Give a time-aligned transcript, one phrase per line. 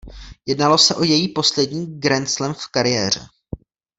[0.45, 3.27] Jednalo se o její poslední grandslam v kariéře.